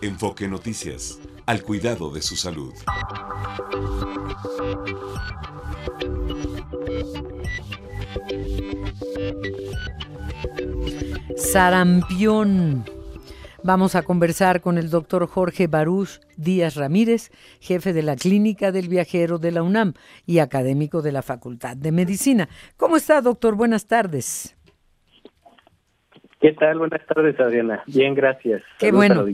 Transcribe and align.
Enfoque 0.00 0.48
Noticias, 0.48 1.18
al 1.46 1.62
cuidado 1.62 2.10
de 2.10 2.22
su 2.22 2.36
salud. 2.36 2.72
Sarampión. 11.36 12.84
Vamos 13.62 13.94
a 13.94 14.02
conversar 14.02 14.60
con 14.60 14.78
el 14.78 14.88
doctor 14.90 15.26
Jorge 15.26 15.66
Baruch 15.66 16.20
Díaz 16.36 16.76
Ramírez, 16.76 17.30
jefe 17.60 17.92
de 17.92 18.02
la 18.02 18.16
Clínica 18.16 18.70
del 18.70 18.88
Viajero 18.88 19.38
de 19.38 19.50
la 19.50 19.62
UNAM 19.62 19.94
y 20.26 20.38
académico 20.38 21.02
de 21.02 21.12
la 21.12 21.22
Facultad 21.22 21.76
de 21.76 21.90
Medicina. 21.90 22.48
¿Cómo 22.76 22.96
está, 22.96 23.20
doctor? 23.20 23.56
Buenas 23.56 23.86
tardes. 23.86 24.57
¿Qué 26.40 26.52
tal? 26.52 26.78
Buenas 26.78 27.04
tardes, 27.06 27.38
Adriana. 27.40 27.82
Bien, 27.86 28.14
gracias. 28.14 28.62
Qué 28.78 28.92
bueno. 28.92 29.24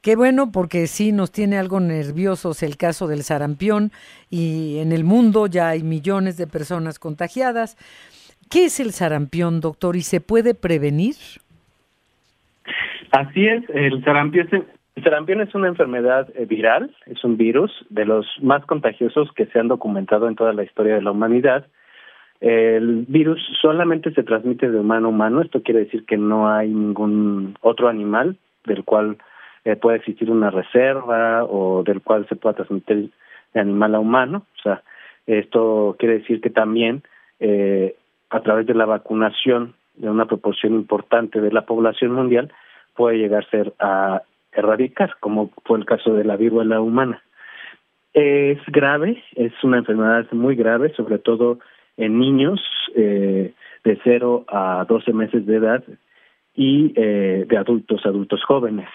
Qué 0.00 0.14
bueno 0.14 0.52
porque 0.52 0.86
sí 0.86 1.10
nos 1.10 1.32
tiene 1.32 1.58
algo 1.58 1.80
nerviosos 1.80 2.62
el 2.62 2.76
caso 2.76 3.08
del 3.08 3.24
sarampión 3.24 3.90
y 4.30 4.78
en 4.78 4.92
el 4.92 5.02
mundo 5.02 5.48
ya 5.48 5.70
hay 5.70 5.82
millones 5.82 6.36
de 6.36 6.46
personas 6.46 7.00
contagiadas. 7.00 7.76
¿Qué 8.48 8.66
es 8.66 8.78
el 8.78 8.92
sarampión, 8.92 9.60
doctor, 9.60 9.96
y 9.96 10.02
se 10.02 10.20
puede 10.20 10.54
prevenir? 10.54 11.16
Así 13.10 13.48
es, 13.48 13.64
el 13.70 14.04
sarampión, 14.04 14.48
el 14.94 15.02
sarampión 15.02 15.40
es 15.40 15.52
una 15.56 15.66
enfermedad 15.66 16.28
eh, 16.36 16.46
viral, 16.46 16.94
es 17.06 17.24
un 17.24 17.36
virus 17.36 17.72
de 17.90 18.04
los 18.04 18.26
más 18.40 18.64
contagiosos 18.66 19.32
que 19.32 19.46
se 19.46 19.58
han 19.58 19.66
documentado 19.66 20.28
en 20.28 20.36
toda 20.36 20.52
la 20.52 20.62
historia 20.62 20.94
de 20.94 21.02
la 21.02 21.10
humanidad. 21.10 21.66
El 22.40 23.06
virus 23.08 23.40
solamente 23.60 24.12
se 24.12 24.22
transmite 24.22 24.70
de 24.70 24.78
humano 24.78 25.06
a 25.06 25.10
humano, 25.10 25.42
esto 25.42 25.62
quiere 25.62 25.80
decir 25.80 26.04
que 26.04 26.16
no 26.16 26.50
hay 26.50 26.68
ningún 26.68 27.56
otro 27.62 27.88
animal 27.88 28.36
del 28.64 28.84
cual 28.84 29.16
eh, 29.64 29.76
pueda 29.76 29.96
existir 29.96 30.30
una 30.30 30.50
reserva 30.50 31.44
o 31.44 31.82
del 31.82 32.02
cual 32.02 32.26
se 32.28 32.36
pueda 32.36 32.56
transmitir 32.56 33.10
de 33.54 33.60
animal 33.60 33.94
a 33.94 34.00
humano. 34.00 34.46
O 34.58 34.62
sea, 34.62 34.82
esto 35.26 35.96
quiere 35.98 36.18
decir 36.18 36.40
que 36.40 36.50
también 36.50 37.02
eh, 37.40 37.96
a 38.30 38.40
través 38.40 38.66
de 38.66 38.74
la 38.74 38.86
vacunación 38.86 39.74
de 39.94 40.10
una 40.10 40.26
proporción 40.26 40.74
importante 40.74 41.40
de 41.40 41.52
la 41.52 41.64
población 41.64 42.12
mundial 42.12 42.52
puede 42.94 43.18
llegar 43.18 43.44
a 43.44 43.50
ser 43.50 43.72
a 43.78 44.22
erradicar, 44.52 45.16
como 45.20 45.50
fue 45.64 45.78
el 45.78 45.84
caso 45.84 46.14
de 46.14 46.24
la 46.24 46.36
viruela 46.36 46.80
humana. 46.80 47.22
Es 48.14 48.58
grave, 48.68 49.22
es 49.34 49.52
una 49.62 49.78
enfermedad 49.78 50.26
muy 50.32 50.56
grave, 50.56 50.92
sobre 50.94 51.18
todo 51.18 51.58
en 51.96 52.18
niños 52.18 52.60
eh, 52.94 53.52
de 53.84 53.98
0 54.04 54.44
a 54.48 54.84
12 54.88 55.12
meses 55.12 55.46
de 55.46 55.56
edad 55.56 55.84
y 56.56 56.92
eh, 56.96 57.44
de 57.46 57.56
adultos, 57.56 58.04
adultos 58.04 58.42
jóvenes. 58.44 58.88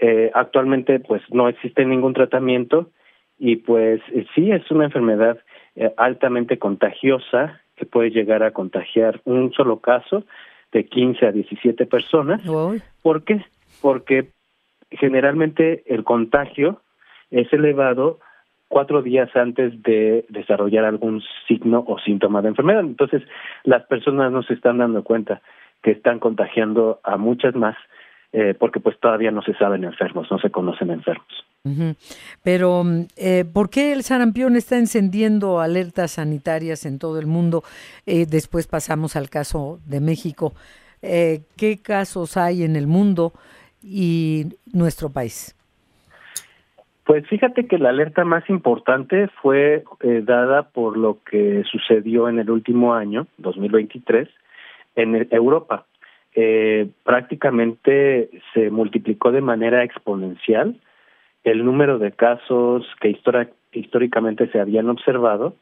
Eh, 0.00 0.30
actualmente, 0.34 1.00
pues 1.00 1.22
no 1.30 1.48
existe 1.48 1.84
ningún 1.84 2.14
tratamiento 2.14 2.90
y 3.38 3.56
pues 3.56 4.00
eh, 4.12 4.26
sí 4.34 4.50
es 4.50 4.68
una 4.70 4.84
enfermedad 4.84 5.38
altamente 5.96 6.58
contagiosa 6.58 7.60
que 7.76 7.86
puede 7.86 8.10
llegar 8.10 8.42
a 8.42 8.50
contagiar 8.50 9.20
un 9.24 9.52
solo 9.52 9.78
caso 9.78 10.24
de 10.72 10.86
15 10.86 11.24
a 11.24 11.30
17 11.30 11.86
personas. 11.86 12.42
¿Por 13.00 13.22
qué? 13.22 13.44
Porque 13.80 14.30
generalmente 14.90 15.84
el 15.86 16.02
contagio 16.02 16.82
es 17.30 17.52
elevado 17.52 18.18
cuatro 18.68 19.02
días 19.02 19.34
antes 19.34 19.82
de 19.82 20.26
desarrollar 20.28 20.84
algún 20.84 21.22
signo 21.46 21.84
o 21.86 21.98
síntoma 21.98 22.42
de 22.42 22.48
enfermedad. 22.48 22.80
Entonces, 22.80 23.22
las 23.64 23.84
personas 23.86 24.30
no 24.30 24.42
se 24.42 24.54
están 24.54 24.78
dando 24.78 25.02
cuenta 25.02 25.42
que 25.82 25.92
están 25.92 26.18
contagiando 26.18 27.00
a 27.02 27.16
muchas 27.16 27.54
más 27.54 27.76
eh, 28.32 28.54
porque 28.58 28.78
pues 28.78 28.98
todavía 29.00 29.30
no 29.30 29.42
se 29.42 29.54
saben 29.54 29.84
enfermos, 29.84 30.30
no 30.30 30.38
se 30.38 30.50
conocen 30.50 30.90
enfermos. 30.90 31.26
Pero, 32.42 32.82
eh, 33.16 33.44
¿por 33.44 33.68
qué 33.68 33.92
el 33.92 34.02
sarampión 34.02 34.56
está 34.56 34.78
encendiendo 34.78 35.60
alertas 35.60 36.12
sanitarias 36.12 36.86
en 36.86 36.98
todo 36.98 37.18
el 37.18 37.26
mundo? 37.26 37.62
Eh, 38.06 38.26
después 38.26 38.66
pasamos 38.66 39.16
al 39.16 39.28
caso 39.28 39.78
de 39.86 40.00
México. 40.00 40.54
Eh, 41.02 41.42
¿Qué 41.56 41.78
casos 41.82 42.36
hay 42.36 42.64
en 42.64 42.76
el 42.76 42.86
mundo 42.86 43.32
y 43.82 44.46
nuestro 44.72 45.10
país? 45.10 45.57
Pues 47.08 47.26
fíjate 47.26 47.66
que 47.66 47.78
la 47.78 47.88
alerta 47.88 48.26
más 48.26 48.46
importante 48.50 49.28
fue 49.40 49.82
eh, 50.00 50.20
dada 50.22 50.64
por 50.64 50.98
lo 50.98 51.20
que 51.24 51.64
sucedió 51.64 52.28
en 52.28 52.38
el 52.38 52.50
último 52.50 52.92
año, 52.92 53.26
2023, 53.38 54.28
en 54.94 55.26
Europa. 55.30 55.86
Eh, 56.34 56.86
prácticamente 57.04 58.28
se 58.52 58.68
multiplicó 58.68 59.32
de 59.32 59.40
manera 59.40 59.84
exponencial 59.84 60.78
el 61.44 61.64
número 61.64 61.98
de 61.98 62.12
casos 62.12 62.86
que 63.00 63.18
históricamente 63.72 64.50
se 64.50 64.60
habían 64.60 64.90
observado 64.90 65.56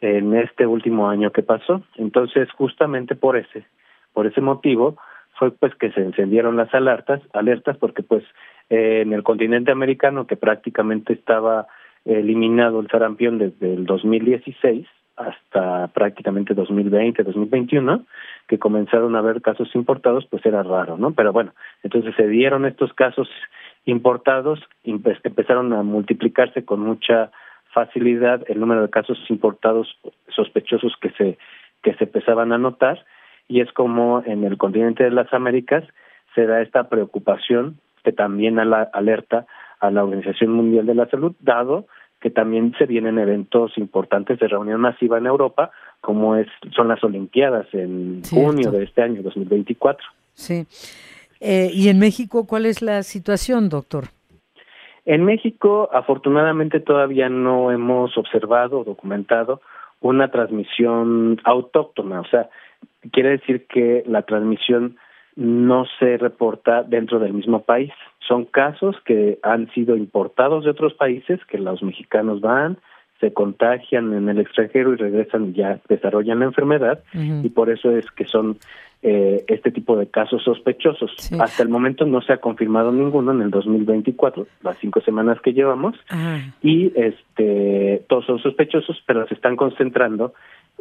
en 0.00 0.34
este 0.34 0.66
último 0.66 1.08
año 1.08 1.30
que 1.30 1.44
pasó. 1.44 1.84
Entonces, 1.98 2.50
justamente 2.50 3.14
por 3.14 3.36
ese, 3.36 3.64
por 4.12 4.26
ese 4.26 4.40
motivo, 4.40 4.96
fue 5.38 5.52
pues 5.52 5.72
que 5.76 5.92
se 5.92 6.00
encendieron 6.00 6.56
las 6.56 6.74
alertas, 6.74 7.22
alertas 7.32 7.76
porque 7.76 8.02
pues 8.02 8.24
eh, 8.70 9.02
en 9.02 9.12
el 9.12 9.22
continente 9.22 9.72
americano 9.72 10.26
que 10.26 10.36
prácticamente 10.36 11.12
estaba 11.12 11.66
eliminado 12.04 12.80
el 12.80 12.88
sarampión 12.88 13.38
desde 13.38 13.74
el 13.74 13.84
2016 13.84 14.86
hasta 15.16 15.88
prácticamente 15.88 16.54
2020, 16.54 17.22
2021, 17.22 18.06
que 18.48 18.58
comenzaron 18.58 19.14
a 19.14 19.18
haber 19.18 19.42
casos 19.42 19.68
importados, 19.74 20.26
pues 20.30 20.44
era 20.46 20.62
raro, 20.62 20.96
¿no? 20.96 21.12
Pero 21.12 21.32
bueno, 21.32 21.52
entonces 21.82 22.14
se 22.16 22.26
dieron 22.26 22.64
estos 22.64 22.94
casos 22.94 23.28
importados, 23.84 24.60
empezaron 24.84 25.72
a 25.74 25.82
multiplicarse 25.82 26.64
con 26.64 26.80
mucha 26.80 27.30
facilidad 27.72 28.42
el 28.48 28.60
número 28.60 28.82
de 28.82 28.90
casos 28.90 29.18
importados 29.28 29.98
sospechosos 30.28 30.94
que 31.00 31.10
se 31.10 31.38
que 31.82 31.94
se 31.94 32.04
empezaban 32.04 32.52
a 32.52 32.58
notar 32.58 33.04
y 33.48 33.60
es 33.60 33.72
como 33.72 34.22
en 34.26 34.44
el 34.44 34.58
continente 34.58 35.04
de 35.04 35.10
las 35.10 35.32
Américas 35.32 35.84
se 36.34 36.46
da 36.46 36.60
esta 36.60 36.88
preocupación 36.88 37.78
que 38.04 38.12
también 38.12 38.58
alerta 38.58 39.46
a 39.80 39.90
la 39.90 40.04
Organización 40.04 40.52
Mundial 40.52 40.86
de 40.86 40.94
la 40.94 41.08
Salud, 41.08 41.34
dado 41.40 41.86
que 42.20 42.30
también 42.30 42.74
se 42.78 42.84
vienen 42.84 43.18
eventos 43.18 43.76
importantes 43.78 44.38
de 44.38 44.48
reunión 44.48 44.80
masiva 44.80 45.16
en 45.18 45.26
Europa, 45.26 45.70
como 46.02 46.36
es 46.36 46.48
son 46.76 46.88
las 46.88 47.02
Olimpiadas 47.02 47.66
en 47.72 48.22
junio 48.28 48.70
de 48.70 48.84
este 48.84 49.02
año 49.02 49.22
2024. 49.22 50.06
Sí. 50.34 50.66
Eh, 51.40 51.70
¿Y 51.72 51.88
en 51.88 51.98
México 51.98 52.46
cuál 52.46 52.66
es 52.66 52.82
la 52.82 53.02
situación, 53.02 53.70
doctor? 53.70 54.04
En 55.06 55.24
México, 55.24 55.88
afortunadamente, 55.92 56.78
todavía 56.78 57.30
no 57.30 57.72
hemos 57.72 58.16
observado 58.18 58.80
o 58.80 58.84
documentado 58.84 59.62
una 60.00 60.30
transmisión 60.30 61.40
autóctona, 61.44 62.20
o 62.20 62.26
sea, 62.26 62.48
quiere 63.12 63.30
decir 63.30 63.66
que 63.66 64.02
la 64.06 64.22
transmisión 64.22 64.96
no 65.40 65.86
se 65.98 66.18
reporta 66.18 66.82
dentro 66.82 67.18
del 67.18 67.32
mismo 67.32 67.62
país. 67.62 67.90
Son 68.28 68.44
casos 68.44 68.94
que 69.06 69.38
han 69.42 69.70
sido 69.72 69.96
importados 69.96 70.64
de 70.64 70.70
otros 70.70 70.92
países, 70.92 71.40
que 71.46 71.56
los 71.56 71.82
mexicanos 71.82 72.42
van, 72.42 72.76
se 73.20 73.32
contagian 73.32 74.12
en 74.12 74.28
el 74.28 74.38
extranjero 74.38 74.92
y 74.92 74.96
regresan 74.96 75.48
y 75.48 75.52
ya 75.54 75.80
desarrollan 75.88 76.40
la 76.40 76.44
enfermedad 76.46 77.00
y 77.14 77.48
por 77.48 77.70
eso 77.70 77.90
es 77.96 78.10
que 78.10 78.26
son 78.26 78.58
eh, 79.02 79.44
este 79.48 79.70
tipo 79.70 79.96
de 79.96 80.08
casos 80.08 80.42
sospechosos. 80.42 81.10
Hasta 81.40 81.62
el 81.62 81.70
momento 81.70 82.04
no 82.04 82.20
se 82.20 82.34
ha 82.34 82.36
confirmado 82.36 82.92
ninguno 82.92 83.32
en 83.32 83.40
el 83.40 83.50
2024, 83.50 84.46
las 84.62 84.76
cinco 84.78 85.00
semanas 85.00 85.40
que 85.40 85.54
llevamos, 85.54 85.96
y 86.62 86.92
este 86.94 88.04
todos 88.08 88.26
son 88.26 88.38
sospechosos, 88.40 89.02
pero 89.06 89.26
se 89.26 89.34
están 89.34 89.56
concentrando 89.56 90.34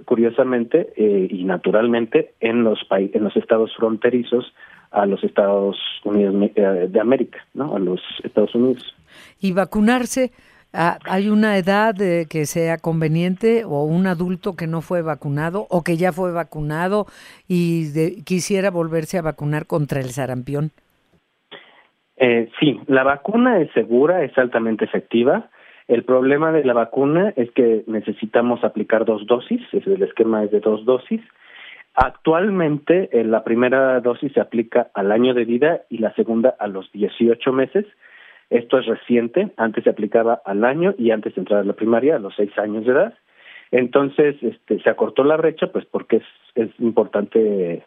curiosamente 0.05 0.93
eh, 0.95 1.27
y 1.29 1.43
naturalmente 1.43 2.33
en 2.39 2.63
los 2.63 2.79
en 2.89 3.23
los 3.23 3.35
estados 3.35 3.75
fronterizos 3.75 4.53
a 4.91 5.05
los 5.05 5.23
Estados 5.23 5.77
Unidos 6.03 6.35
eh, 6.55 6.87
de 6.89 7.00
América, 7.00 7.39
¿no? 7.53 7.75
A 7.75 7.79
los 7.79 8.01
Estados 8.24 8.56
Unidos. 8.56 8.95
Y 9.39 9.51
vacunarse, 9.51 10.31
¿hay 10.71 11.29
una 11.29 11.57
edad 11.57 11.95
que 11.95 12.45
sea 12.45 12.77
conveniente 12.77 13.65
o 13.65 13.83
un 13.83 14.07
adulto 14.07 14.56
que 14.56 14.68
no 14.68 14.81
fue 14.81 15.01
vacunado 15.01 15.68
o 15.69 15.83
que 15.83 15.97
ya 15.97 16.12
fue 16.12 16.31
vacunado 16.31 17.06
y 17.47 18.24
quisiera 18.24 18.71
volverse 18.71 19.18
a 19.18 19.21
vacunar 19.21 19.68
contra 19.68 20.00
el 20.00 20.09
sarampión? 20.09 20.71
Eh, 22.19 22.50
sí, 22.59 22.79
la 22.88 23.03
vacuna 23.03 23.59
es 23.59 23.71
segura, 23.71 24.24
es 24.24 24.38
altamente 24.38 24.83
efectiva. 24.83 25.50
El 25.89 26.03
problema 26.03 26.51
de 26.51 26.63
la 26.63 26.74
vacuna 26.74 27.33
es 27.36 27.50
que 27.50 27.83
necesitamos 27.88 28.63
aplicar 28.63 29.06
dos 29.06 29.25
dosis, 29.25 29.59
el 29.74 30.03
esquema 30.03 30.44
es 30.44 30.51
de 30.51 30.59
dos 30.59 30.86
dosis. 30.86 31.19
Actualmente 31.95 33.09
eh, 33.12 33.24
la 33.24 33.44
primera 33.44 34.00
dosis 34.00 34.31
se 34.33 34.39
aplica 34.39 34.91
al 34.94 35.12
año 35.12 35.33
de 35.33 35.45
vida 35.45 35.81
y 35.89 35.97
la 35.97 36.13
segunda 36.13 36.56
a 36.59 36.68
los 36.68 36.91
18 36.91 37.51
meses. 37.53 37.88
Esto 38.51 38.77
es 38.77 38.86
reciente, 38.86 39.51
antes 39.57 39.83
se 39.83 39.89
aplicaba 39.89 40.44
al 40.45 40.63
año 40.63 40.94
y 40.95 41.09
antes 41.09 41.33
de 41.33 41.41
entrar 41.41 41.62
a 41.62 41.63
la 41.63 41.74
primaria 41.74 42.18
a 42.18 42.19
los 42.19 42.36
seis 42.36 42.56
años 42.59 42.86
de 42.86 42.91
edad. 42.91 43.15
Entonces 43.71 44.36
este, 44.44 44.80
se 44.83 44.89
acortó 44.91 45.24
la 45.24 45.38
brecha 45.38 45.71
pues 45.71 45.86
porque 45.86 46.18
es, 46.18 46.24
es 46.53 46.69
importante 46.80 47.74
eh, 47.74 47.83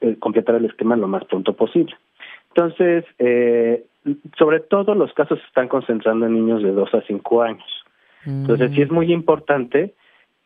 eh, 0.00 0.16
completar 0.18 0.54
el 0.54 0.64
esquema 0.64 0.96
lo 0.96 1.06
más 1.06 1.26
pronto 1.26 1.52
posible. 1.52 1.94
Entonces, 2.54 3.04
eh, 3.18 3.84
sobre 4.38 4.60
todo 4.60 4.94
los 4.94 5.12
casos 5.12 5.38
se 5.38 5.46
están 5.46 5.68
concentrando 5.68 6.26
en 6.26 6.34
niños 6.34 6.62
de 6.62 6.72
2 6.72 6.94
a 6.94 7.02
5 7.02 7.42
años. 7.42 7.84
Entonces, 8.26 8.72
sí 8.74 8.82
es 8.82 8.90
muy 8.90 9.12
importante 9.12 9.94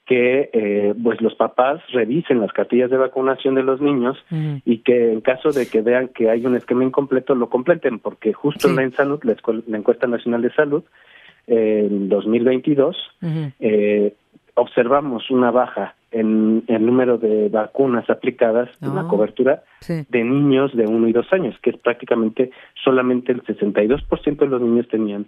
que 0.06 0.50
eh, 0.52 0.94
pues 1.02 1.20
los 1.20 1.34
papás 1.34 1.80
revisen 1.92 2.40
las 2.40 2.52
cartillas 2.52 2.90
de 2.90 2.98
vacunación 2.98 3.54
de 3.54 3.62
los 3.62 3.80
niños 3.80 4.22
y 4.64 4.78
que 4.78 5.12
en 5.12 5.22
caso 5.22 5.50
de 5.50 5.66
que 5.66 5.80
vean 5.80 6.08
que 6.08 6.28
hay 6.28 6.44
un 6.44 6.56
esquema 6.56 6.84
incompleto 6.84 7.34
lo 7.34 7.48
completen 7.48 7.98
porque 7.98 8.32
justo 8.34 8.68
en 8.68 8.76
la 8.76 8.90
Salud, 8.90 9.20
la, 9.24 9.78
encuesta 9.78 10.06
nacional 10.06 10.42
de 10.42 10.52
salud 10.52 10.84
en 11.46 12.10
2022 12.10 12.96
eh, 13.60 14.14
observamos 14.54 15.30
una 15.30 15.50
baja 15.50 15.94
en 16.10 16.62
el 16.68 16.86
número 16.86 17.18
de 17.18 17.48
vacunas 17.48 18.08
aplicadas 18.08 18.70
en 18.80 18.94
la 18.94 19.02
ah, 19.02 19.08
cobertura 19.08 19.64
de 19.88 20.24
niños 20.24 20.74
de 20.74 20.86
1 20.86 21.08
y 21.08 21.12
2 21.12 21.32
años, 21.32 21.56
que 21.60 21.70
es 21.70 21.76
prácticamente 21.76 22.52
solamente 22.84 23.32
el 23.32 23.42
62% 23.42 24.36
de 24.36 24.46
los 24.46 24.60
niños 24.60 24.86
tenían 24.88 25.26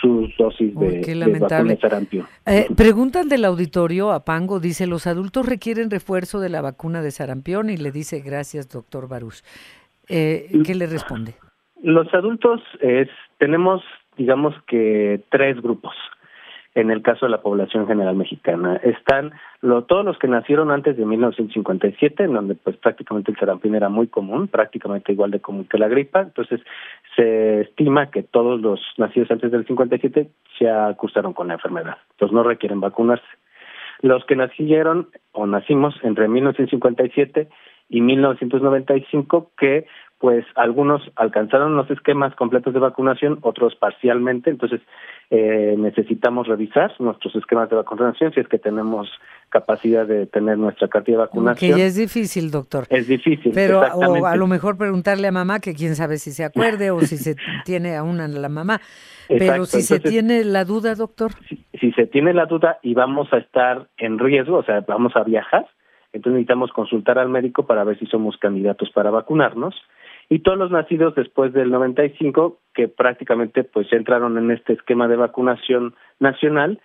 sus 0.00 0.34
dosis 0.38 0.74
de, 0.78 1.00
de 1.00 1.38
vacuna 1.38 1.76
sarampión. 1.76 2.26
Eh, 2.46 2.66
preguntan 2.74 3.28
del 3.28 3.44
auditorio 3.44 4.12
a 4.12 4.24
Pango, 4.24 4.58
dice, 4.58 4.86
los 4.86 5.06
adultos 5.06 5.46
requieren 5.46 5.90
refuerzo 5.90 6.40
de 6.40 6.48
la 6.48 6.62
vacuna 6.62 7.02
de 7.02 7.10
sarampión 7.10 7.68
y 7.68 7.76
le 7.76 7.90
dice, 7.90 8.20
gracias, 8.20 8.70
doctor 8.70 9.08
Barús. 9.08 9.44
Eh, 10.08 10.48
¿Qué 10.64 10.74
le 10.74 10.86
responde? 10.86 11.34
Los 11.82 12.12
adultos 12.14 12.60
es, 12.80 13.08
tenemos, 13.38 13.82
digamos 14.16 14.54
que, 14.66 15.20
tres 15.30 15.60
grupos 15.60 15.94
en 16.74 16.90
el 16.90 17.02
caso 17.02 17.26
de 17.26 17.30
la 17.30 17.42
población 17.42 17.86
general 17.86 18.16
mexicana. 18.16 18.76
Están 18.82 19.32
lo, 19.60 19.84
todos 19.84 20.04
los 20.04 20.18
que 20.18 20.28
nacieron 20.28 20.70
antes 20.70 20.96
de 20.96 21.04
1957, 21.04 22.24
en 22.24 22.32
donde 22.32 22.54
pues 22.54 22.76
prácticamente 22.76 23.30
el 23.30 23.38
sarampión 23.38 23.74
era 23.74 23.88
muy 23.88 24.08
común, 24.08 24.48
prácticamente 24.48 25.12
igual 25.12 25.30
de 25.30 25.40
común 25.40 25.66
que 25.68 25.78
la 25.78 25.88
gripa. 25.88 26.22
Entonces 26.22 26.60
se 27.14 27.60
estima 27.62 28.10
que 28.10 28.22
todos 28.22 28.60
los 28.60 28.80
nacidos 28.96 29.30
antes 29.30 29.52
del 29.52 29.66
57 29.66 30.28
se 30.58 30.70
acusaron 30.70 31.34
con 31.34 31.48
la 31.48 31.54
enfermedad. 31.54 31.98
Entonces 32.12 32.34
no 32.34 32.42
requieren 32.42 32.80
vacunarse. 32.80 33.26
Los 34.00 34.24
que 34.24 34.34
nacieron 34.34 35.08
o 35.32 35.46
nacimos 35.46 35.94
entre 36.02 36.26
1957 36.26 37.48
y 37.90 38.00
1995 38.00 39.52
que 39.56 39.86
pues 40.22 40.46
algunos 40.54 41.02
alcanzaron 41.16 41.74
los 41.74 41.90
esquemas 41.90 42.32
completos 42.36 42.72
de 42.72 42.78
vacunación, 42.78 43.40
otros 43.42 43.74
parcialmente, 43.74 44.50
entonces 44.50 44.80
eh, 45.30 45.74
necesitamos 45.76 46.46
revisar 46.46 46.92
nuestros 47.00 47.34
esquemas 47.34 47.68
de 47.68 47.74
vacunación 47.74 48.32
si 48.32 48.38
es 48.38 48.46
que 48.46 48.60
tenemos 48.60 49.10
capacidad 49.48 50.06
de 50.06 50.26
tener 50.26 50.58
nuestra 50.58 50.86
cartilla 50.86 51.16
de 51.16 51.24
vacunación. 51.24 51.76
Que 51.76 51.86
es 51.86 51.96
difícil, 51.96 52.52
doctor. 52.52 52.86
Es 52.88 53.08
difícil. 53.08 53.50
Pero 53.52 53.80
o 53.80 54.24
a 54.24 54.36
lo 54.36 54.46
mejor 54.46 54.78
preguntarle 54.78 55.26
a 55.26 55.32
mamá, 55.32 55.58
que 55.58 55.74
quién 55.74 55.96
sabe 55.96 56.18
si 56.18 56.30
se 56.30 56.44
acuerde 56.44 56.92
o 56.92 57.00
si 57.00 57.16
se 57.16 57.34
tiene 57.64 57.96
aún 57.96 58.20
a 58.20 58.28
la 58.28 58.48
mamá. 58.48 58.80
Pero 59.26 59.64
si 59.64 59.82
se 59.82 59.98
tiene 59.98 60.44
la 60.44 60.64
duda, 60.64 60.94
doctor. 60.94 61.32
Si, 61.48 61.66
si 61.80 61.90
se 61.94 62.06
tiene 62.06 62.32
la 62.32 62.46
duda 62.46 62.78
y 62.80 62.94
vamos 62.94 63.26
a 63.32 63.38
estar 63.38 63.88
en 63.96 64.20
riesgo, 64.20 64.58
o 64.58 64.62
sea, 64.62 64.84
vamos 64.86 65.16
a 65.16 65.24
viajar, 65.24 65.66
entonces 66.12 66.34
necesitamos 66.34 66.70
consultar 66.70 67.18
al 67.18 67.28
médico 67.28 67.66
para 67.66 67.82
ver 67.82 67.98
si 67.98 68.06
somos 68.06 68.36
candidatos 68.36 68.88
para 68.90 69.10
vacunarnos 69.10 69.74
y 70.32 70.38
todos 70.38 70.56
los 70.56 70.70
nacidos 70.70 71.14
después 71.14 71.52
del 71.52 71.70
95 71.70 72.58
que 72.72 72.88
prácticamente 72.88 73.64
pues 73.64 73.92
entraron 73.92 74.38
en 74.38 74.50
este 74.50 74.72
esquema 74.72 75.06
de 75.06 75.16
vacunación 75.16 75.94
nacional, 76.20 76.80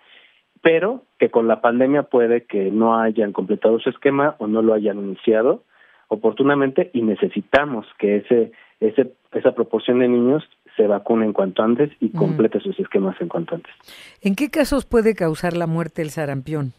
pero 0.60 1.04
que 1.18 1.30
con 1.30 1.48
la 1.48 1.62
pandemia 1.62 2.02
puede 2.02 2.44
que 2.44 2.70
no 2.70 3.00
hayan 3.00 3.32
completado 3.32 3.78
su 3.80 3.88
esquema 3.88 4.36
o 4.36 4.48
no 4.48 4.60
lo 4.60 4.74
hayan 4.74 4.98
iniciado 4.98 5.62
oportunamente 6.08 6.90
y 6.92 7.00
necesitamos 7.00 7.86
que 7.98 8.16
ese, 8.16 8.52
ese 8.80 9.14
esa 9.32 9.52
proporción 9.52 10.00
de 10.00 10.08
niños 10.08 10.44
se 10.76 10.86
vacune 10.86 11.24
en 11.24 11.32
cuanto 11.32 11.62
antes 11.62 11.90
y 12.00 12.10
complete 12.10 12.60
sus 12.60 12.78
esquemas 12.78 13.18
en 13.18 13.28
cuanto 13.28 13.54
antes. 13.54 13.72
¿En 14.20 14.34
qué 14.34 14.50
casos 14.50 14.84
puede 14.84 15.14
causar 15.14 15.56
la 15.56 15.66
muerte 15.66 16.02
el 16.02 16.10
sarampión? 16.10 16.74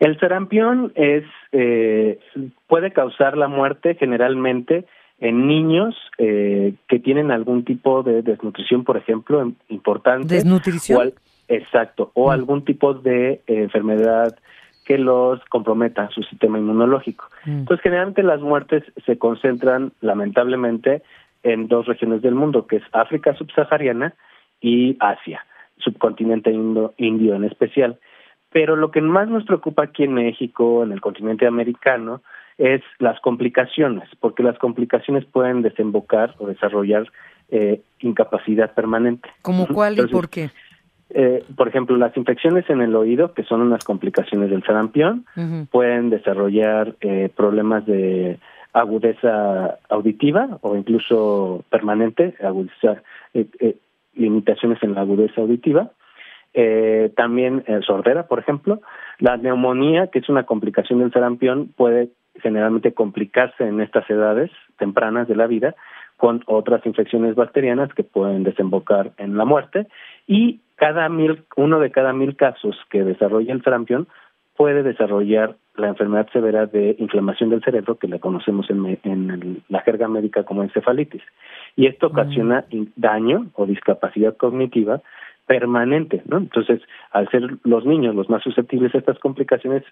El 0.00 0.18
sarampión 0.18 0.92
es 0.94 1.24
eh, 1.52 2.18
puede 2.68 2.90
causar 2.92 3.36
la 3.36 3.48
muerte 3.48 3.96
generalmente 3.96 4.86
en 5.22 5.46
niños 5.46 5.94
eh, 6.18 6.74
que 6.88 6.98
tienen 6.98 7.30
algún 7.30 7.64
tipo 7.64 8.02
de 8.02 8.22
desnutrición, 8.22 8.82
por 8.82 8.96
ejemplo, 8.96 9.52
importante. 9.68 10.34
¿Desnutrición? 10.34 11.12
exacto, 11.46 12.10
o 12.14 12.26
mm. 12.26 12.30
algún 12.30 12.64
tipo 12.64 12.92
de 12.94 13.34
eh, 13.34 13.40
enfermedad 13.46 14.36
que 14.84 14.98
los 14.98 15.40
comprometa 15.44 16.08
su 16.08 16.24
sistema 16.24 16.58
inmunológico. 16.58 17.28
Mm. 17.44 17.58
Entonces, 17.60 17.82
generalmente 17.84 18.24
las 18.24 18.40
muertes 18.40 18.82
se 19.06 19.16
concentran, 19.16 19.92
lamentablemente, 20.00 21.02
en 21.44 21.68
dos 21.68 21.86
regiones 21.86 22.20
del 22.20 22.34
mundo, 22.34 22.66
que 22.66 22.76
es 22.76 22.82
África 22.90 23.32
subsahariana 23.36 24.14
y 24.60 24.96
Asia, 24.98 25.46
subcontinente 25.78 26.50
indio 26.50 27.34
en 27.36 27.44
especial. 27.44 28.00
Pero 28.50 28.74
lo 28.74 28.90
que 28.90 29.00
más 29.00 29.28
nos 29.28 29.44
preocupa 29.44 29.84
aquí 29.84 30.02
en 30.02 30.14
México, 30.14 30.82
en 30.82 30.90
el 30.90 31.00
continente 31.00 31.46
americano, 31.46 32.22
es 32.58 32.82
las 32.98 33.18
complicaciones, 33.20 34.08
porque 34.20 34.42
las 34.42 34.58
complicaciones 34.58 35.24
pueden 35.24 35.62
desembocar 35.62 36.34
o 36.38 36.46
desarrollar 36.46 37.10
eh, 37.50 37.82
incapacidad 38.00 38.72
permanente. 38.72 39.28
¿Cómo 39.42 39.66
cuál 39.66 39.98
y 39.98 40.06
por 40.06 40.28
qué? 40.28 40.50
Eh, 41.10 41.44
por 41.54 41.68
ejemplo, 41.68 41.96
las 41.96 42.16
infecciones 42.16 42.68
en 42.70 42.80
el 42.80 42.96
oído, 42.96 43.34
que 43.34 43.42
son 43.42 43.60
unas 43.60 43.84
complicaciones 43.84 44.48
del 44.48 44.62
sarampión, 44.62 45.26
pueden 45.70 46.08
desarrollar 46.08 46.94
eh, 47.02 47.28
problemas 47.36 47.84
de 47.84 48.38
agudeza 48.72 49.78
auditiva 49.90 50.58
o 50.62 50.74
incluso 50.76 51.62
permanente, 51.68 52.34
agudeza, 52.42 53.02
limitaciones 54.14 54.82
en 54.82 54.94
la 54.94 55.02
agudeza 55.02 55.42
auditiva. 55.42 55.90
también 57.14 57.64
sordera, 57.86 58.26
por 58.28 58.38
ejemplo. 58.38 58.80
La 59.18 59.36
neumonía, 59.36 60.06
que 60.06 60.20
es 60.20 60.28
una 60.30 60.44
complicación 60.44 61.00
del 61.00 61.12
sarampión, 61.12 61.68
puede 61.76 62.08
generalmente 62.40 62.94
complicarse 62.94 63.64
en 63.64 63.80
estas 63.80 64.08
edades 64.08 64.50
tempranas 64.78 65.28
de 65.28 65.36
la 65.36 65.46
vida 65.46 65.74
con 66.16 66.42
otras 66.46 66.84
infecciones 66.86 67.34
bacterianas 67.34 67.92
que 67.94 68.04
pueden 68.04 68.44
desembocar 68.44 69.12
en 69.18 69.36
la 69.36 69.44
muerte 69.44 69.86
y 70.26 70.60
cada 70.76 71.08
mil, 71.08 71.44
uno 71.56 71.80
de 71.80 71.90
cada 71.90 72.12
mil 72.12 72.36
casos 72.36 72.76
que 72.90 73.04
desarrolla 73.04 73.52
el 73.52 73.62
sarampión 73.62 74.08
puede 74.56 74.82
desarrollar 74.82 75.56
la 75.76 75.88
enfermedad 75.88 76.28
severa 76.32 76.66
de 76.66 76.96
inflamación 76.98 77.50
del 77.50 77.62
cerebro 77.62 77.96
que 77.96 78.08
la 78.08 78.18
conocemos 78.18 78.68
en, 78.70 78.98
en 79.02 79.62
la 79.68 79.80
jerga 79.80 80.06
médica 80.06 80.44
como 80.44 80.62
encefalitis 80.62 81.22
y 81.76 81.86
esto 81.86 82.08
mm. 82.08 82.12
ocasiona 82.12 82.64
daño 82.96 83.46
o 83.54 83.66
discapacidad 83.66 84.36
cognitiva 84.36 85.00
permanente, 85.46 86.22
¿no? 86.26 86.38
Entonces, 86.38 86.80
al 87.10 87.28
ser 87.30 87.42
los 87.64 87.84
niños 87.84 88.14
los 88.14 88.30
más 88.30 88.42
susceptibles 88.42 88.94
a 88.94 88.98
estas 88.98 89.18
complicaciones, 89.18 89.82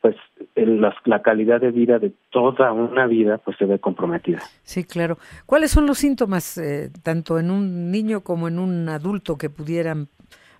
pues 0.00 0.16
la, 0.54 1.22
calidad 1.22 1.60
de 1.60 1.70
vida 1.70 1.98
de 1.98 2.12
toda 2.30 2.72
una 2.72 3.06
vida 3.06 3.38
pues 3.38 3.56
se 3.56 3.64
ve 3.64 3.78
comprometida. 3.78 4.38
Sí, 4.62 4.84
claro. 4.84 5.18
¿Cuáles 5.46 5.70
son 5.70 5.86
los 5.86 5.98
síntomas 5.98 6.56
eh, 6.58 6.90
tanto 7.02 7.38
en 7.38 7.50
un 7.50 7.90
niño 7.90 8.20
como 8.20 8.48
en 8.48 8.58
un 8.58 8.88
adulto 8.88 9.36
que 9.36 9.50
pudieran 9.50 10.08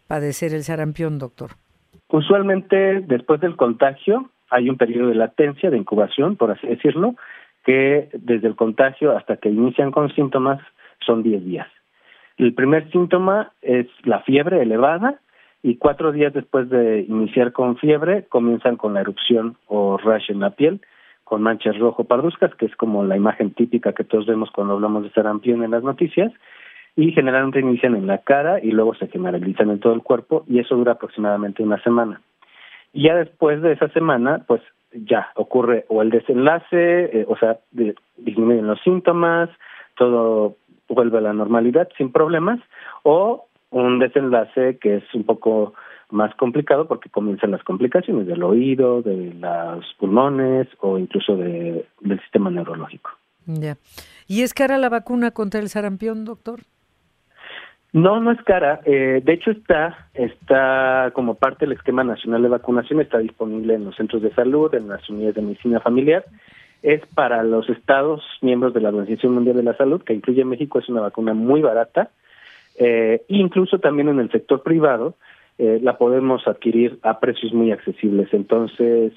padecer 0.07 0.55
el 0.55 0.63
sarampión, 0.63 1.19
doctor? 1.19 1.51
Usualmente 2.09 3.01
después 3.01 3.41
del 3.41 3.57
contagio 3.57 4.31
hay 4.51 4.71
un 4.71 4.77
periodo 4.77 5.09
de 5.09 5.15
latencia, 5.15 5.71
de 5.71 5.77
incubación, 5.77 6.37
por 6.37 6.51
así 6.51 6.67
decirlo, 6.67 7.15
que 7.65 8.09
desde 8.15 8.49
el 8.49 8.57
contagio 8.57 9.17
hasta 9.17 9.37
que 9.37 9.51
inician 9.51 9.91
con 9.91 10.13
síntomas 10.15 10.61
son 11.05 11.23
10 11.23 11.45
días. 11.45 11.69
El 12.39 12.55
primer 12.55 12.91
síntoma 12.91 13.53
es 13.61 13.87
la 14.05 14.21
fiebre 14.21 14.63
elevada, 14.63 15.21
y 15.63 15.77
cuatro 15.77 16.13
días 16.13 16.33
después 16.33 16.69
de 16.71 17.01
iniciar 17.09 17.53
con 17.53 17.77
fiebre 17.77 18.27
comienzan 18.29 18.77
con 18.77 18.95
la 18.95 19.01
erupción 19.01 19.57
o 19.67 19.97
rash 19.97 20.31
en 20.31 20.41
la 20.41 20.51
piel 20.51 20.81
con 21.29 21.43
manchas 21.43 21.79
rojo 21.79 22.05
parduzcas, 22.05 22.55
que 22.55 22.65
es 22.65 22.75
como 22.77 23.05
la 23.05 23.15
imagen 23.15 23.53
típica 23.53 23.93
que 23.93 24.03
todos 24.03 24.25
vemos 24.25 24.51
cuando 24.51 24.73
hablamos 24.73 25.03
de 25.03 25.11
sarampión 25.11 25.63
en 25.63 25.73
las 25.73 25.83
noticias, 25.83 26.33
y 26.97 27.13
generalmente 27.13 27.61
inician 27.61 27.95
en 27.95 28.07
la 28.07 28.19
cara 28.19 28.61
y 28.61 28.71
luego 28.71 28.95
se 28.95 29.09
generalizan 29.09 29.69
en 29.69 29.79
todo 29.79 29.93
el 29.93 30.03
cuerpo 30.03 30.45
y 30.49 30.59
eso 30.59 30.75
dura 30.75 30.93
aproximadamente 30.93 31.63
una 31.63 31.81
semana. 31.83 32.23
Y 32.95 33.05
ya 33.05 33.15
después 33.15 33.61
de 33.61 33.73
esa 33.73 33.89
semana, 33.89 34.43
pues 34.47 34.63
ya 34.93 35.29
ocurre 35.37 35.85
o 35.89 36.01
el 36.01 36.09
desenlace, 36.09 37.21
eh, 37.21 37.27
o 37.29 37.37
sea, 37.37 37.59
disminuyen 38.17 38.67
los 38.67 38.81
síntomas, 38.81 39.51
todo 39.99 40.57
vuelve 40.89 41.19
a 41.19 41.21
la 41.21 41.35
normalidad 41.35 41.91
sin 41.99 42.11
problemas, 42.11 42.59
o 43.03 43.48
un 43.71 43.99
desenlace 43.99 44.79
que 44.79 44.97
es 44.97 45.15
un 45.15 45.25
poco 45.25 45.75
más 46.11 46.35
complicado 46.37 46.89
porque 46.89 47.11
comienzan 47.11 47.51
las 47.51 47.63
complicaciones 47.63 48.27
del 48.27 48.43
oído, 48.43 49.03
de 49.03 49.35
los 49.35 49.85
pulmones 49.99 50.69
o 50.81 50.99
incluso 50.99 51.37
de, 51.37 51.87
del 52.01 52.21
sistema 52.21 52.51
neurológico. 52.51 53.11
Ya. 53.47 53.77
¿Y 54.27 54.43
es 54.43 54.55
cara 54.55 54.79
la 54.79 54.89
vacuna 54.89 55.31
contra 55.31 55.61
el 55.61 55.69
sarampión, 55.69 56.25
doctor? 56.25 56.61
No, 57.93 58.21
no 58.21 58.33
es 58.33 58.43
cara. 58.43 58.81
Eh, 58.85 59.23
de 59.25 59.33
hecho, 59.33 59.51
está, 59.51 60.09
está 60.13 61.11
como 61.15 61.35
parte 61.35 61.65
del 61.65 61.77
esquema 61.77 62.05
nacional 62.05 62.43
de 62.43 62.49
vacunación, 62.49 63.01
está 63.01 63.19
disponible 63.19 63.75
en 63.75 63.87
los 63.87 63.97
centros 63.97 64.21
de 64.23 64.35
salud, 64.35 64.75
en 64.75 64.89
las 64.89 65.09
unidades 65.09 65.37
de 65.37 65.43
medicina 65.43 65.81
familiar 65.81 66.25
es 66.83 67.05
para 67.15 67.43
los 67.43 67.69
estados 67.69 68.23
miembros 68.41 68.73
de 68.73 68.81
la 68.81 68.91
Organización 68.91 69.35
Mundial 69.35 69.57
de 69.57 69.63
la 69.63 69.77
Salud, 69.77 70.03
que 70.03 70.15
incluye 70.15 70.45
México, 70.45 70.79
es 70.79 70.89
una 70.89 71.01
vacuna 71.01 71.35
muy 71.35 71.61
barata. 71.61 72.11
Eh, 72.79 73.23
incluso 73.29 73.79
también 73.79 74.09
en 74.09 74.21
el 74.21 74.31
sector 74.31 74.63
privado 74.63 75.17
eh, 75.59 75.81
la 75.83 75.99
podemos 75.99 76.47
adquirir 76.47 76.99
a 77.03 77.19
precios 77.19 77.53
muy 77.53 77.73
accesibles. 77.73 78.29
Entonces, 78.33 79.13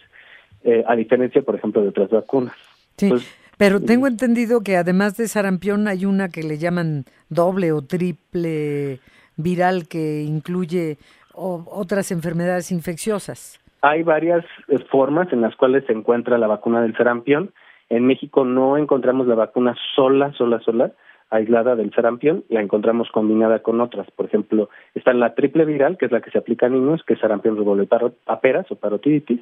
eh, 0.63 0.83
a 0.87 0.95
diferencia, 0.95 1.41
por 1.43 1.55
ejemplo, 1.55 1.81
de 1.81 1.89
otras 1.89 2.09
vacunas. 2.09 2.55
Sí, 2.97 3.11
pero 3.57 3.79
tengo 3.79 4.07
entendido 4.07 4.61
que 4.61 4.75
además 4.75 5.17
de 5.17 5.27
sarampión 5.27 5.87
hay 5.87 6.05
una 6.05 6.29
que 6.29 6.41
le 6.41 6.57
llaman 6.57 7.05
doble 7.29 7.71
o 7.71 7.83
triple 7.83 8.99
viral 9.37 9.87
que 9.87 10.23
incluye 10.23 10.97
otras 11.33 12.11
enfermedades 12.11 12.71
infecciosas. 12.71 13.59
Hay 13.81 14.03
varias 14.03 14.43
eh, 14.67 14.79
formas 14.89 15.31
en 15.31 15.41
las 15.41 15.55
cuales 15.55 15.85
se 15.85 15.93
encuentra 15.93 16.37
la 16.37 16.47
vacuna 16.47 16.81
del 16.81 16.95
sarampión. 16.95 17.51
En 17.89 18.05
México 18.05 18.45
no 18.45 18.77
encontramos 18.77 19.27
la 19.27 19.35
vacuna 19.35 19.75
sola, 19.95 20.33
sola, 20.33 20.59
sola, 20.61 20.91
aislada 21.31 21.75
del 21.75 21.91
sarampión, 21.93 22.43
la 22.49 22.61
encontramos 22.61 23.09
combinada 23.09 23.59
con 23.59 23.81
otras. 23.81 24.09
Por 24.11 24.25
ejemplo, 24.25 24.69
está 24.93 25.13
la 25.13 25.33
triple 25.33 25.65
viral, 25.65 25.97
que 25.97 26.05
es 26.05 26.11
la 26.11 26.21
que 26.21 26.29
se 26.29 26.37
aplica 26.37 26.67
a 26.67 26.69
niños, 26.69 27.01
que 27.03 27.13
es 27.13 27.19
sarampión, 27.19 27.57
rubéola 27.57 27.83
y 27.83 27.87
paperas 28.25 28.69
o 28.69 28.75
parotiditis. 28.75 29.41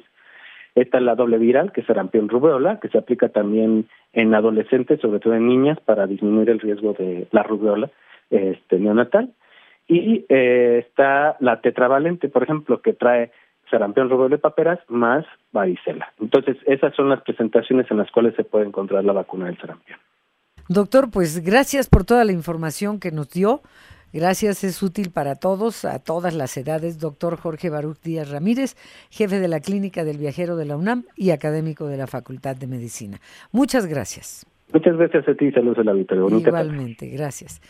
Está 0.76 1.00
la 1.00 1.16
doble 1.16 1.36
viral, 1.38 1.72
que 1.72 1.80
es 1.80 1.86
sarampión 1.86 2.28
rubéola, 2.28 2.78
que 2.80 2.88
se 2.88 2.96
aplica 2.96 3.28
también 3.28 3.88
en 4.12 4.34
adolescentes, 4.34 5.00
sobre 5.00 5.18
todo 5.18 5.34
en 5.34 5.48
niñas, 5.48 5.78
para 5.80 6.06
disminuir 6.06 6.48
el 6.48 6.60
riesgo 6.60 6.92
de 6.92 7.26
la 7.32 7.42
rubéola 7.42 7.90
este, 8.30 8.78
neonatal. 8.78 9.30
Y 9.88 10.24
eh, 10.28 10.84
está 10.86 11.36
la 11.40 11.60
tetravalente, 11.60 12.28
por 12.28 12.44
ejemplo, 12.44 12.80
que 12.80 12.92
trae 12.92 13.32
sarampión, 13.68 14.08
rubéola 14.08 14.36
y 14.36 14.38
paperas 14.38 14.78
más 14.88 15.26
varicela. 15.50 16.12
Entonces, 16.20 16.56
esas 16.66 16.94
son 16.94 17.08
las 17.08 17.22
presentaciones 17.22 17.90
en 17.90 17.98
las 17.98 18.10
cuales 18.12 18.36
se 18.36 18.44
puede 18.44 18.66
encontrar 18.66 19.04
la 19.04 19.12
vacuna 19.12 19.46
del 19.46 19.58
sarampión. 19.58 19.98
Doctor, 20.70 21.10
pues 21.10 21.40
gracias 21.40 21.88
por 21.88 22.04
toda 22.04 22.24
la 22.24 22.30
información 22.30 23.00
que 23.00 23.10
nos 23.10 23.28
dio. 23.28 23.60
Gracias, 24.12 24.62
es 24.62 24.80
útil 24.84 25.10
para 25.10 25.34
todos, 25.34 25.84
a 25.84 25.98
todas 25.98 26.32
las 26.32 26.56
edades. 26.56 27.00
Doctor 27.00 27.36
Jorge 27.36 27.70
Baruch 27.70 28.00
Díaz 28.04 28.30
Ramírez, 28.30 28.76
jefe 29.10 29.40
de 29.40 29.48
la 29.48 29.58
Clínica 29.58 30.04
del 30.04 30.18
Viajero 30.18 30.54
de 30.54 30.66
la 30.66 30.76
UNAM 30.76 31.06
y 31.16 31.30
académico 31.30 31.88
de 31.88 31.96
la 31.96 32.06
Facultad 32.06 32.54
de 32.54 32.68
Medicina. 32.68 33.20
Muchas 33.50 33.86
gracias. 33.86 34.46
Muchas 34.72 34.96
gracias 34.96 35.26
a 35.26 35.34
ti, 35.34 35.50
saludos 35.50 35.78
a 35.78 35.82
la 35.82 35.96
Igualmente, 35.96 37.08
gracias. 37.08 37.60